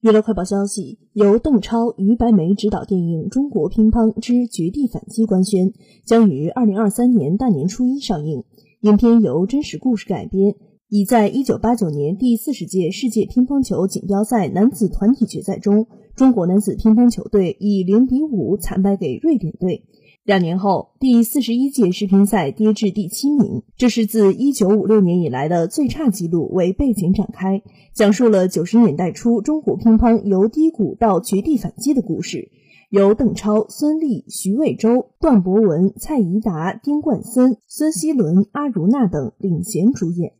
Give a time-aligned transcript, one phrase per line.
[0.00, 5.72] 娱乐快报消息：由邓超、于白眉执导电影《中国乒乓之绝地反击》官宣，
[6.04, 8.44] 将于二零二三年大年初一上映。
[8.82, 10.54] 影片由真实故事改编，
[10.88, 19.84] 已在一九八九年第四十届世界乒乓球锦标赛男子团体决赛中，中国男子乒乓球队以零比五惨败给瑞典队。
[20.24, 27.62] 两年后，第四十一届世乒赛跌至第七名，这是自一九五六年以来的最差纪录为背景展开，
[27.94, 32.50] 讲述了九十年代初中国乒乓由低谷到绝地反击的故事。
[32.90, 40.32] 由邓超、孙俪、徐伟洲、段博文、蔡宜达、丁冠森、孙希伦、阿如娜等领衔主演。